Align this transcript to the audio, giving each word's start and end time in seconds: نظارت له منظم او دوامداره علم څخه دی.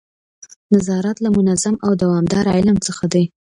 نظارت 0.73 1.17
له 1.23 1.29
منظم 1.37 1.75
او 1.85 1.91
دوامداره 2.03 2.51
علم 2.57 2.77
څخه 2.87 3.05
دی. 3.13 3.23